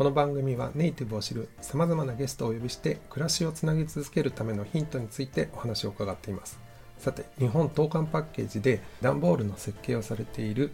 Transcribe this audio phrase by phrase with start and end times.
[0.00, 6.58] この番組はネイティブを知るさまざまなゲストをお呼びして暮らしをつなぎ続けるためのヒントについてお話を伺っています。
[6.96, 10.72] さて日本投函パッケージで段ボールの設計をされている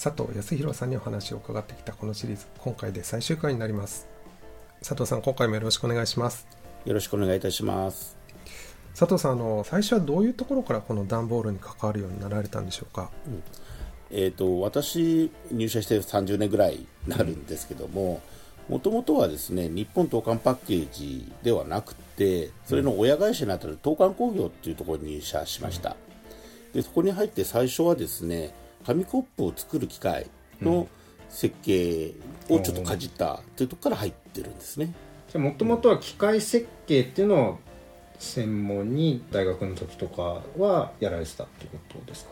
[0.00, 4.06] 佐藤康弘さんにお話を伺ってきたこのシリーズ今回で最終回になります。
[4.78, 6.46] 佐藤さん今回もよろしくお願いします。
[6.84, 8.16] よろしくお願いいたします。
[8.94, 13.10] 佐藤さんあの最初はどういうところからこの段ボールに関わるようになられたんでしょうか？
[14.12, 18.20] えっ、と私入社して30年ぐらいになるんですけども、
[18.70, 25.96] もともとはですね日本投函パッケージではなくて、それの親会社にあたる投函工業っていうところに入社しました。
[26.72, 28.54] でそこに入って最初はですね
[28.86, 30.28] 紙コップを作る機械
[30.62, 30.86] の
[31.28, 32.12] 設計
[32.48, 34.94] をちょっとかじったというところから入ってるんですね。
[35.28, 37.58] じゃあもともとは機械設計っていうのを
[38.20, 42.30] 専門に大学の時とかはやられてたってことですか？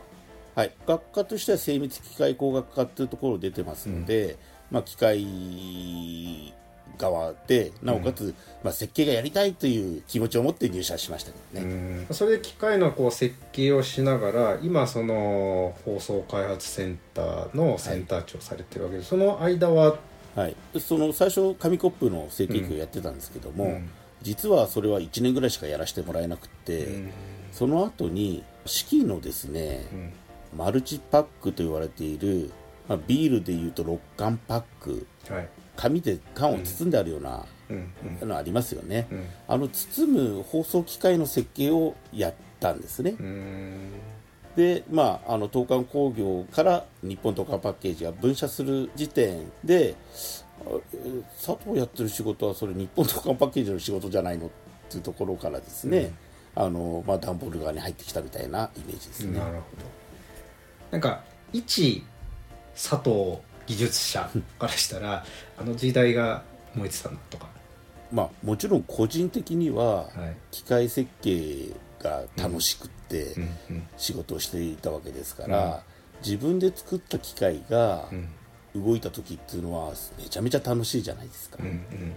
[0.54, 4.36] はい、学科としては精密機械工学科というところ出てますので、
[4.70, 6.54] まあ、機械
[6.98, 19.96] 側でなおかつ、まあ、設計がやりたいという気持ちを持って入社しましたけどね、それで機械のこう設計をしながら今その放送開発センターのセンター長をされてるわけで、その間は？
[20.34, 23.90] はい、その最初紙コップの成形機をやってたんですけども、うん。
[24.22, 26.88] 実はそれは1年ぐらいしかやらせてもらえなくて、
[27.52, 29.84] その後に四季のですね、
[30.56, 32.50] マルチパックと言われている、
[32.88, 35.06] まあ、ビールでいうと6缶パック。
[35.28, 35.48] はい。
[35.76, 38.28] 紙で缶を包んであるような、うん。
[38.28, 39.24] のありますよね、ん。
[39.46, 43.90] あの包む放送機械の設計をやったんですね、うんうん。
[44.56, 49.94] でまああの東韓工業から日本東韓パッケージが分社する時点で
[51.36, 54.50] 佐藤やってる仕事はそれ日本東韓パッケージの仕事じゃないのっ
[54.90, 56.12] ていうところからですね、
[56.54, 59.38] あのまあ、段ボール側に入ってきたみたいなイメージですね。
[59.38, 59.62] なるほど。
[60.90, 61.22] なんか
[61.52, 62.02] 一
[62.80, 65.24] 佐藤技術者からしたら
[65.58, 66.42] あの時代が
[66.74, 67.48] 燃えてたのとか。
[68.10, 70.36] まあ、もちろん個人的にははい。
[70.50, 75.82] 機械設計が楽しくってうんうん仕事をしていたわけですから、
[76.24, 78.28] 自分で作った機械がうん。
[78.74, 82.14] 動いた時っていうのはめちゃめちゃ楽しいじゃないですか、うん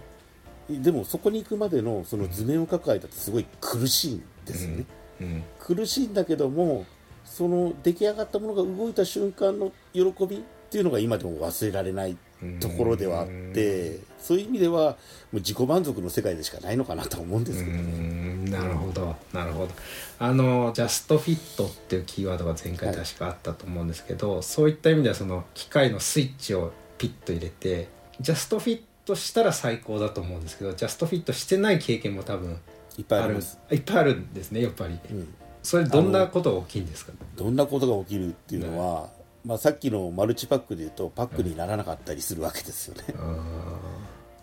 [0.70, 4.84] でもそこに行くまでのその図面を描く間ってすごい苦しいんですよね、
[5.20, 5.44] うんうん。
[5.58, 6.86] 苦しいんだけども
[7.24, 12.16] その出来上がったものが動いた瞬間の喜びっていうのが今でも忘れられない
[12.58, 14.94] ところではあってそういう意味ではも
[15.34, 17.76] う自己満足の世界でしかないのかなと思うんですけど。
[17.76, 18.50] うね、ん。
[18.50, 19.14] なるほど。
[19.34, 19.72] なるほど。
[20.18, 27.88] あのジャストフィットっていうキーワードが前回確かあったと思うんですけど、そういった意味ではその機械のスイッチをピッと入れて
[28.18, 32.56] ジャストフィットしたら最高だと思うんですけどジャストフィットしてない経験も多分
[32.96, 33.36] いっぱいあある。
[33.70, 37.12] いっぱいあるんですねやっぱり、うん、それどんなことが大きいんですか？
[37.36, 39.10] どんなことが起きるっていうのは、
[39.44, 43.02] まあ、さっきのマルチパックでいうとパックにならなかったりするわけですよね、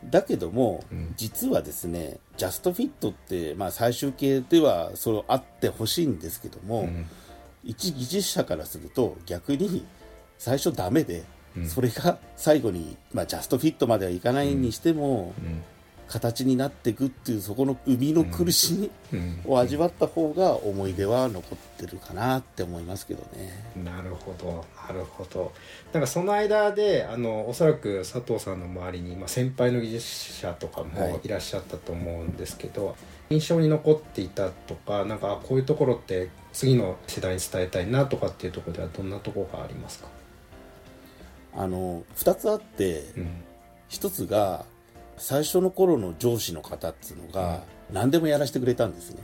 [0.05, 1.13] だけども、ん。
[1.15, 7.05] 実はですねジャストフィットって、まあ、最終形ではそうあってほしいんですけども、ん。
[7.63, 9.85] 一技術者からすると逆に
[10.37, 11.23] 最初ダメで、
[11.67, 15.33] それが最後に、まあ、ジャストフィットまではいかないにしても、
[16.09, 18.91] 形になっていくっていうそこの生みの苦しみ
[19.45, 23.71] を味わった方が思い出は残ってるかなって思いますけどね。
[23.85, 24.65] なるほど。
[24.87, 25.53] なるほど。
[25.93, 31.11] なんかその間であのおそらく佐藤さんの周りに、まあ、先輩の技術者とかはい。
[31.13, 32.95] もいらっしゃったと思うんですけど、
[33.29, 40.07] 印象に残っていたとかなんかあこういうところって次の世代に伝えたいなとかっていうところではどんなところがありますか、
[41.55, 43.43] あの2つあって、うん。
[43.89, 44.65] 1つが
[45.19, 49.21] 最初の頃の上司の方っていうのが何でもやらせてくれたんですね。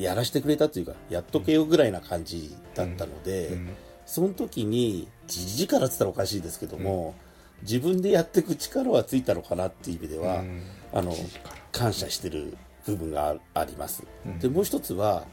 [0.00, 3.68] やらせてくれたというかやっとけよぐらいな感じだったので、うん。
[4.06, 7.14] その時にじじからって言ったらおかしいですけども、
[7.62, 10.62] 自分でやっていく力はついたのかなっていう意味では、うん。
[10.92, 11.14] あの
[11.72, 14.02] 感謝してる部分がああります、
[14.40, 15.24] でもう一つは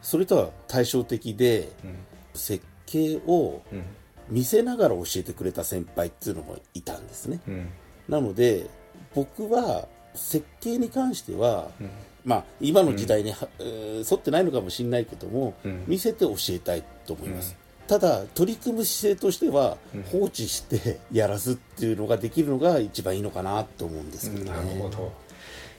[0.00, 1.68] それとは対照的で、
[2.34, 3.62] 設計を
[4.28, 7.68] 見せながら教えてくれた先輩っていうのもいたんですね、うん
[8.08, 8.66] なので
[9.14, 11.70] 僕は設計に関しては、
[12.24, 15.84] まあ今の時代には、えー沿ってないのかもしれないけども、ん。
[15.86, 17.56] 見せて教えたいと思います、
[17.86, 19.76] ただ取り組む姿勢としては、
[20.12, 25.12] 放置して やらすっていうのができるのが一番いいのかなと思うんですけどね、なるほど。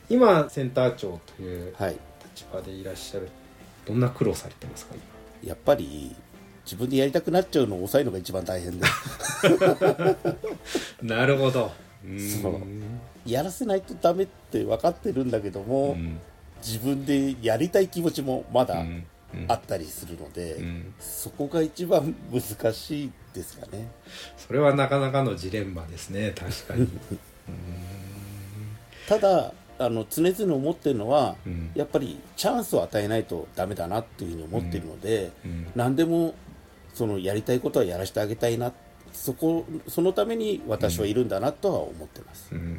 [0.09, 1.95] 今センター長というはい。
[2.35, 3.29] 立場でいらっしゃる
[3.85, 4.95] どんな苦労されてますか？
[4.95, 6.13] 今やっぱり
[6.65, 8.85] 自分でやりたくなっちゃうのを抑えるのが一番大変で。
[11.01, 11.71] なるほど
[12.41, 12.61] そう。
[13.25, 16.19] やらせないとダメって分かってるんだけども、うん。
[16.65, 18.83] 自分でやりたい気持ちもまだ
[19.47, 20.93] あったりするので、うん。
[20.99, 23.89] そこが一番難しいですかね。
[24.37, 26.87] それはなかなかのジレンマですね確かに。
[29.07, 31.71] ただあの常々思ってるのは、うん。
[31.75, 35.67] やっぱりチャンスを与えないとダメだなっていうふうに思ってるので、うん。
[35.75, 36.33] 何でも
[36.93, 38.71] そのやりたいことはやらせてあげたいな
[39.15, 42.73] そこそのために私はいるんだなとは思ってます、うん。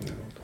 [0.00, 0.42] なるほど。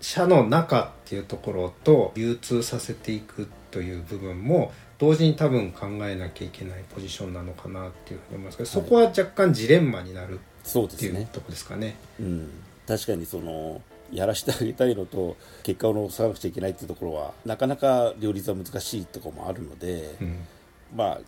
[0.00, 11.96] 社の中っていうところと流通させていくという部分も同時に多分考えなきゃいけないポジションなのかなっていうふうに思いますけど、そこは若干ジレンマになるっていうそうですね、ところですかね。
[12.18, 12.50] うん、
[12.86, 13.80] 確かにその
[14.12, 20.38] やらせてあげたいのと結果を残さなくちゃいけないっていうところはなかなか両立は難しいところもあるので、うん。
[20.96, 21.20] まあ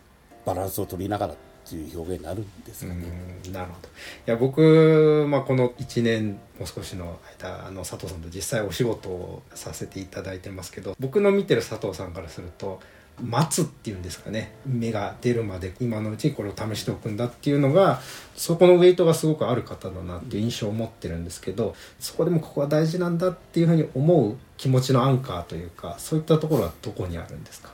[0.45, 2.99] バランスを取りながらっていう表現になるんですかね、
[3.45, 3.87] うんなるほど。
[3.87, 3.91] い
[4.25, 12.79] や僕、まあ、この1年もう少しの間あの佐藤さんと実際お仕事をさせていただいてますけど僕の見てる佐藤さんからすると
[13.21, 14.55] 待つっていうんですかね。
[14.65, 18.01] 芽が出るまで今のうちにこれを試しておくんだっていうのが
[18.35, 27.69] そこのウェイトがすごくある方だなっていう印象を持ってるんですけどそこでもここは大事なんだっていうふうに思う気持ちのアンカーというかそういったところはどこにあるんですか？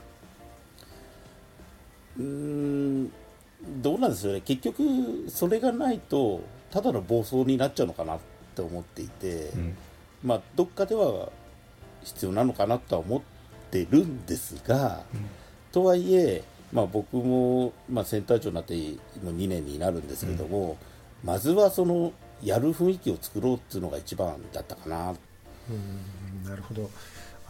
[2.18, 3.12] うーん
[3.62, 4.42] どうなんですよね。
[4.42, 6.42] 結局それがないと
[6.72, 8.20] ただの暴走になっちゃうのかなっ
[8.56, 9.78] て思っていて、うん。
[10.24, 11.30] まあどっかでは
[12.04, 13.22] 必要なのかなとは思っ
[13.72, 15.04] てるんですが、
[15.72, 18.74] とはいえ、まあ、僕も、まあ、センター長になって
[19.24, 20.78] もう2年になるんですけども、
[21.24, 25.12] まずはそのやる雰囲気を作ろうっていうのが一番だったかな。
[25.70, 26.50] うん。
[26.50, 26.90] なるほど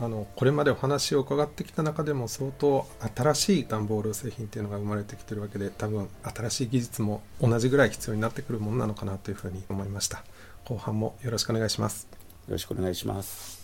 [0.01, 10.23] あのこれまでお話を伺ってきた中でも相当新しい段ボール製品っていうのが生まれてきてるわけで多分新しい技術も同じぐらい必要になってくるものなのかなというふうに思いました
[10.63, 12.07] 後半もよろしくお願いします
[12.47, 13.59] よろしくお願いします。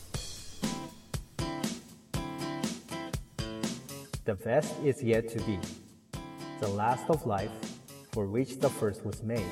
[4.25, 5.59] The best is yet to be.
[6.59, 7.51] The last of life
[8.11, 9.45] for which the first was made.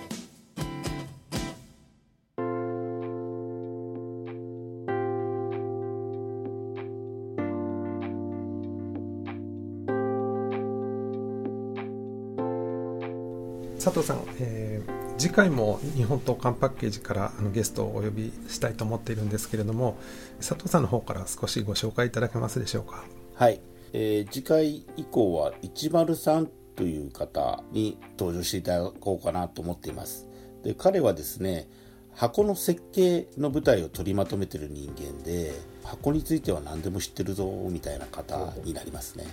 [13.84, 19.96] 佐藤さん、えー次回も日本刀缶パッケージからあのゲストをお呼びしたいと思っているんですけれども
[20.40, 23.04] 佐藤さんの方から少しご紹介いただけますでしょうか？
[23.36, 23.62] はい、
[23.94, 30.28] えー次回以降は103という方に登場していただこうかなと思っています。
[30.64, 31.68] で彼はですね
[32.16, 35.54] 箱の設計の舞台を取りまとめてる人間で
[35.84, 39.26] 箱については何でも知ってるぞみたいな方になりますね。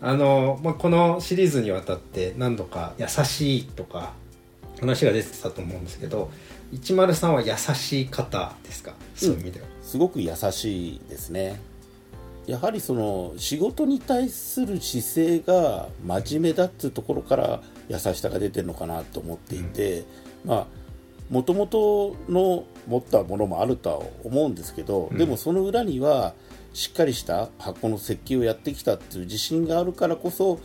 [0.00, 4.12] あの、まあ、このシリーズにわたって何度か「優しい」とか
[4.80, 6.30] 話が出てたと思うんですけど
[6.72, 8.94] 103は優しい方ですか？
[9.16, 11.60] そういう意味では、すごく優しいですね。
[12.46, 20.04] やはりその仕事に対する姿勢が真面目だっていうところから優しさが出てるのかなと思っていて、
[20.44, 20.66] まあ
[21.30, 26.34] もともとの持ったものもあるとは思うんですけど、でもその裏には
[26.72, 30.58] しっかりした箱の設計をやってきたっていう自信があるからこそ、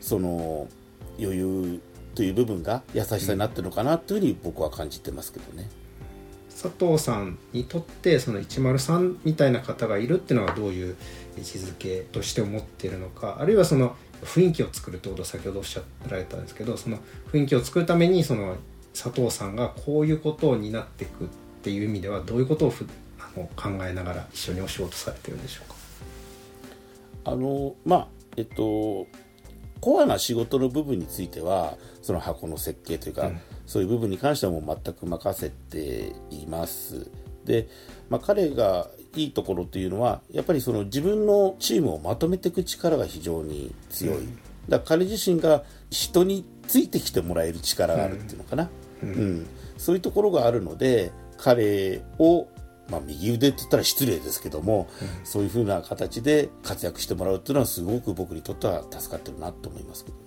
[0.00, 0.68] その
[1.18, 1.80] 余裕
[2.14, 5.68] という部分が優しさになってるのかなというふうに僕は感じてますけどね。
[6.50, 10.96] 佐藤さんにとってその103みたいな方がいるっていうのはどういう
[11.36, 16.98] 位置づけとして思っているのかあるいはその雰囲気を作るってことを先ほどおっしゃられたんですけどその
[17.30, 18.56] 雰囲気を作るためにその
[18.96, 21.26] 佐藤さんがこういうことを担っていくっ
[21.62, 22.86] ていう意味ではどういうことをふ
[23.18, 25.76] あの考えながら一緒にお仕事されてるんでしょうか？
[27.32, 29.06] あのまあえっと
[29.80, 33.40] コアな仕事の部分についてはその箱の設計というか、うん。
[33.66, 37.10] そういう部分に関してはもう全く任せています。
[37.44, 37.68] で、
[38.08, 44.16] まあ、彼がいいところというのはやっぱりその自分のチームをまとめていく力が非常に強い、
[44.68, 48.85] だから彼自身が人についてきてもらえる力があるっていうのかな、うん
[49.76, 52.48] そういうところがあるので彼を
[52.88, 54.88] まあ、右腕って言ったら失礼ですけども、
[55.24, 60.22] そういうふうな形で活躍してもらうっていうのはすごく僕にとっては助かってるなと思いますけどね。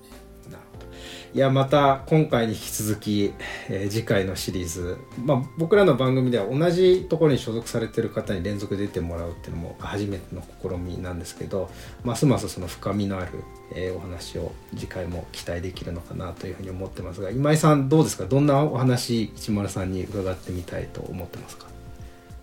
[1.32, 3.34] いやまた今回に引き続き、
[3.70, 11.70] えー次回のシリーズ、まあ、僕らの番組では同じところに所属されてる方に連続で出てもらうっていうのも初めての試みなんですけど
[12.04, 13.44] ますますその深みのある、
[13.76, 18.26] えーお話を次回も期待できるのかなというふうに思ってますが今井さんどうですか？
[18.26, 21.68] どんなお話市丸さんに伺ってみたいと思ってますか？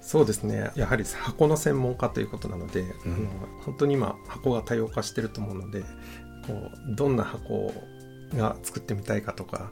[0.01, 0.71] そうですね。
[0.77, 3.17] やはり箱の専門家ということなので、あの
[3.65, 5.81] 本当に今箱が多様化してると思うので
[6.47, 7.75] こうどんな箱
[8.35, 9.71] が作ってみたいかとか。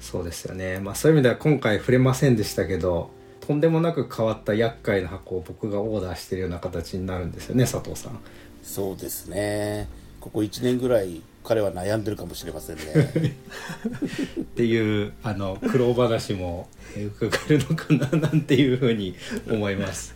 [0.00, 0.78] そうですよね。
[0.78, 8.18] まあそういう意味では今回触れませんでしたけどとんでもなく変わった厄介な箱を僕がオーダーしてるような形になるんですよね佐藤さん。
[8.62, 9.88] そうですね。
[10.20, 12.82] ここ1年ぐらい彼は悩んでるかもしれませんね。
[14.40, 19.14] っていうあの苦労話もえー伺えるのかななんていうふうに
[19.48, 20.15] 思います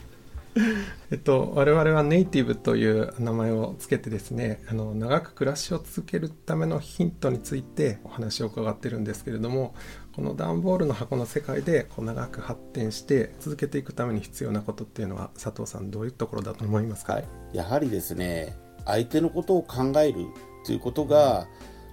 [1.12, 9.74] えっと、我々はネイティブという名前をつけてですねあの長く暮らしを続けるためのヒントについてお話を伺ってるんですけれども
[10.14, 20.26] この段ボールの箱の世界でこう長く発展して続けていくために必要なことっていうのは佐藤さんどういうところだと思いますか、はい、やはりですね相手のことを考える
[20.66, 21.46] ということが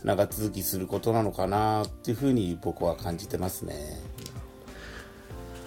[0.03, 3.75] 長続きすることなのかなっていうふうに僕は感じてますね。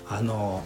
[0.09, 0.62] あの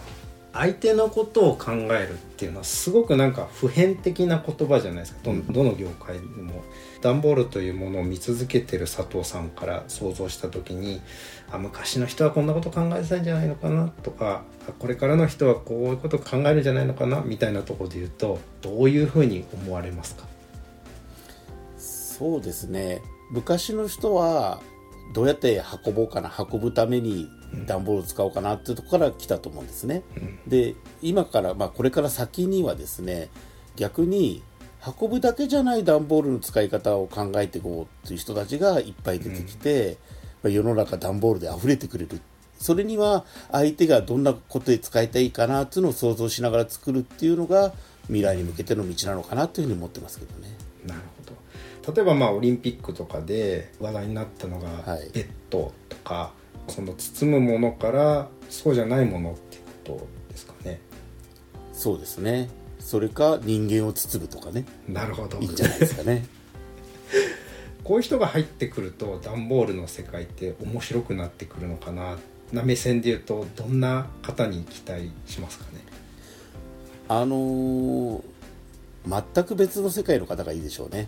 [0.55, 5.19] 相手のことを考えるっていうのはすごくなんか普遍的な言葉じゃないですか。
[5.23, 6.63] どどの業界でも。
[7.01, 11.01] 段ボールというものを見続けてる佐藤さんから想像した時に
[11.51, 20.25] あ昔の人はこんなこと考えてたんじゃないのかなとかあこれからの人はこういうこと考えるんじゃないのかなみたいなところで言うとどういうふうに思われますか？
[21.77, 23.01] そうですね。
[23.29, 24.61] 昔の人は
[25.13, 27.29] どうやって運ぼうかな運ぶために
[27.65, 30.03] 段ボールを使おうかなっていうところから来たと思うんですね、
[30.47, 33.29] で今から、まあ、これから先にはですね
[33.75, 34.43] 逆に
[34.99, 39.97] 運ぶだけじゃない段ボールの使い方を考えていこうという人たちがいっぱい出てきて、
[40.43, 42.21] まあ世の中段ボールで溢れてくれる
[42.59, 47.73] それには相手がどんなことで使いたいかなっていうのを想像しながら作るっていうのが
[48.03, 50.55] 未来に向けての道なのかなというふうに思ってますけどね。
[50.85, 51.23] なるほ
[51.91, 51.93] ど。
[51.93, 55.09] 例えばまあオリンピックとかで話題になったのがはい。
[55.13, 56.33] ベッドとか、
[56.67, 60.79] その包むものからそうじゃないものってことですかね
[61.73, 62.49] そうですね。
[62.79, 64.65] それか人間を包むとかね。
[64.87, 66.25] なるほどいいんじゃないですかね。
[67.83, 72.17] こういう人が入ってくると段ボールの世界って面白くなってくるのかな
[72.51, 75.81] な目線で言うとどんな方に期待しますかね
[77.07, 78.21] あのー
[79.07, 81.07] 全く別の世界の方がいいでしょうね。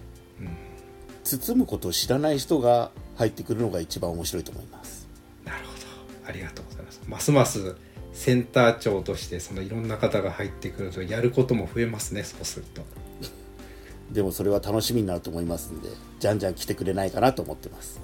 [1.23, 5.06] 包むことを知らない人が入ってくるのが一番面白いと思います。
[6.27, 7.01] ありがとうございます。
[7.07, 7.75] ますます
[8.13, 12.81] センター長としてそのいろんな方が入ってくるとやることも増えますねそうすると。
[14.11, 17.99] でもそれは楽しみになると思いますんで、じゃんじゃん来てくれないかなと思ってます。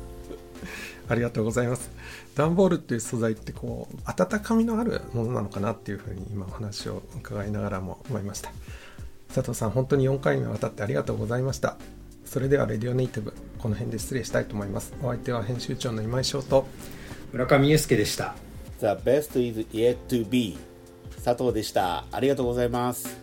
[1.09, 1.89] ありがとうございます。
[2.35, 8.51] 段ボールっていう素材ってこう温かみのあるものなのかなっていうふうに今お話を伺いながらも思いました。
[9.33, 11.77] 佐藤さん本当に4回にわたってありがとうございました。
[12.25, 14.93] それではレディオネイティブこの辺で失礼したいと思います。
[15.01, 16.67] お相手は編集長の今井翔と
[17.33, 18.35] 村上祐介でした
[18.79, 20.55] The best is yet to be
[21.23, 22.05] 佐藤でした。
[22.11, 23.17] ありがとうございます。